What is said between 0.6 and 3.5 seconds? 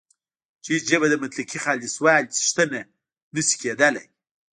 چې هیڅ ژبه د مطلقې خالصوالي څښتنه نه